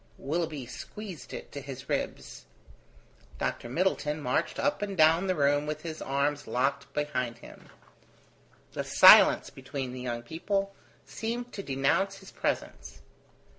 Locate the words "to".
1.51-1.61, 11.53-11.61